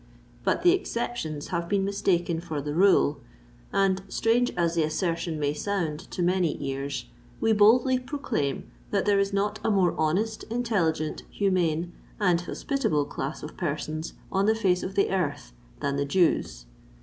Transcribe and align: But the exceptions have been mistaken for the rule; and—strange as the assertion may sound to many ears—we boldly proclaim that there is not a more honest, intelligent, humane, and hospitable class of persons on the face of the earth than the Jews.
But 0.43 0.63
the 0.63 0.71
exceptions 0.71 1.49
have 1.49 1.69
been 1.69 1.85
mistaken 1.85 2.41
for 2.41 2.59
the 2.59 2.73
rule; 2.73 3.19
and—strange 3.71 4.49
as 4.57 4.73
the 4.73 4.81
assertion 4.81 5.39
may 5.39 5.53
sound 5.53 5.99
to 6.09 6.23
many 6.23 6.57
ears—we 6.59 7.53
boldly 7.53 7.99
proclaim 7.99 8.71
that 8.89 9.05
there 9.05 9.19
is 9.19 9.31
not 9.31 9.59
a 9.63 9.69
more 9.69 9.93
honest, 9.99 10.41
intelligent, 10.49 11.21
humane, 11.29 11.93
and 12.19 12.41
hospitable 12.41 13.05
class 13.05 13.43
of 13.43 13.55
persons 13.55 14.13
on 14.31 14.47
the 14.47 14.55
face 14.55 14.81
of 14.81 14.95
the 14.95 15.11
earth 15.11 15.53
than 15.81 15.97
the 15.97 16.05
Jews. 16.05 16.65